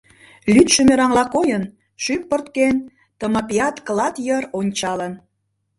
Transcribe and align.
Лӱдшӧ 0.53 0.81
мераҥла 0.87 1.23
койын, 1.33 1.63
шӱм 2.03 2.21
пырткен, 2.29 2.75
Тмапият 3.19 3.75
клат 3.87 4.15
йыр 4.27 4.43
ончалын. 4.59 5.13